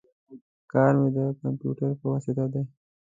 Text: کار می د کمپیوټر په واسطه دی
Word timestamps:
کار 0.71 0.93
می 0.99 1.09
د 1.15 1.19
کمپیوټر 1.41 1.89
په 1.99 2.05
واسطه 2.11 2.45
دی 2.53 2.63